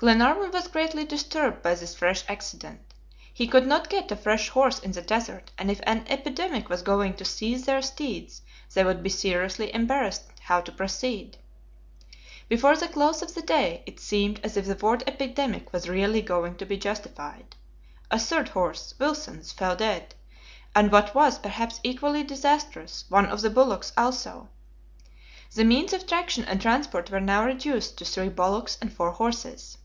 Glenarvan 0.00 0.52
was 0.52 0.68
greatly 0.68 1.04
disturbed 1.04 1.60
by 1.60 1.74
this 1.74 1.92
fresh 1.92 2.22
accident. 2.28 2.78
He 3.34 3.48
could 3.48 3.66
not 3.66 3.90
get 3.90 4.12
a 4.12 4.14
fresh 4.14 4.48
horse 4.48 4.78
in 4.78 4.92
the 4.92 5.02
desert, 5.02 5.50
and 5.58 5.72
if 5.72 5.80
an 5.82 6.06
epidemic 6.08 6.68
was 6.68 6.82
going 6.82 7.14
to 7.14 7.24
seize 7.24 7.64
their 7.64 7.82
steeds, 7.82 8.42
they 8.74 8.84
would 8.84 9.02
be 9.02 9.08
seriously 9.08 9.74
embarrassed 9.74 10.22
how 10.42 10.60
to 10.60 10.70
proceed. 10.70 11.38
Before 12.48 12.76
the 12.76 12.86
close 12.86 13.22
of 13.22 13.34
the 13.34 13.42
day, 13.42 13.82
it 13.86 13.98
seemed 13.98 14.38
as 14.44 14.56
if 14.56 14.66
the 14.66 14.76
word 14.76 15.02
epidemic 15.08 15.72
was 15.72 15.88
really 15.88 16.22
going 16.22 16.54
to 16.58 16.64
be 16.64 16.76
justified. 16.76 17.56
A 18.08 18.20
third 18.20 18.50
horse, 18.50 18.94
Wilson's, 19.00 19.50
fell 19.50 19.74
dead, 19.74 20.14
and 20.76 20.92
what 20.92 21.12
was, 21.12 21.40
perhaps 21.40 21.80
equally 21.82 22.22
disastrous, 22.22 23.04
one 23.08 23.26
of 23.26 23.40
the 23.40 23.50
bullocks 23.50 23.92
also. 23.96 24.48
The 25.56 25.64
means 25.64 25.92
of 25.92 26.06
traction 26.06 26.44
and 26.44 26.62
transport 26.62 27.10
were 27.10 27.18
now 27.18 27.44
reduced 27.44 27.98
to 27.98 28.04
three 28.04 28.28
bullocks 28.28 28.78
and 28.80 28.92
four 28.92 29.10
horses. 29.10 29.76